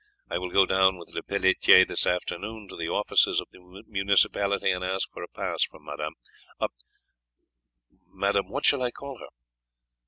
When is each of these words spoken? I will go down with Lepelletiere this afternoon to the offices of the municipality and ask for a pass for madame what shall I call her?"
I 0.31 0.39
will 0.39 0.49
go 0.49 0.65
down 0.65 0.97
with 0.97 1.13
Lepelletiere 1.13 1.85
this 1.85 2.07
afternoon 2.07 2.67
to 2.69 2.75
the 2.75 2.89
offices 2.89 3.39
of 3.39 3.49
the 3.51 3.59
municipality 3.85 4.71
and 4.71 4.83
ask 4.83 5.07
for 5.11 5.21
a 5.21 5.27
pass 5.27 5.61
for 5.65 5.79
madame 8.07 8.47
what 8.49 8.65
shall 8.65 8.81
I 8.81 8.89
call 8.89 9.19
her?" 9.19 9.27